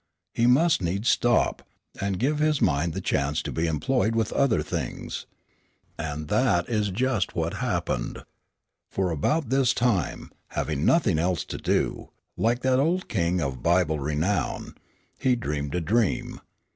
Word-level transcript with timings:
He 0.33 0.47
must 0.47 0.81
needs 0.81 1.09
stop, 1.09 1.61
and 2.01 2.17
give 2.17 2.39
his 2.39 2.59
mind 2.59 2.95
the 2.95 3.01
chance 3.01 3.39
to 3.43 3.51
be 3.51 3.67
employed 3.67 4.15
with 4.15 4.33
other 4.33 4.63
things. 4.63 5.27
And 5.95 6.27
that 6.27 6.67
is 6.67 6.89
just 6.89 7.35
what 7.35 7.53
happened. 7.61 8.23
For 8.89 9.11
about 9.11 9.49
this 9.51 9.75
time, 9.75 10.31
having 10.47 10.85
nothing 10.85 11.19
else 11.19 11.45
to 11.45 11.59
do, 11.59 12.09
like 12.35 12.61
that 12.61 12.79
old 12.79 13.09
king 13.09 13.41
of 13.41 13.61
Bible 13.61 13.99
renown, 13.99 14.73
he 15.19 15.35
dreamed 15.35 15.75
a 15.75 15.81
dream. 15.81 16.41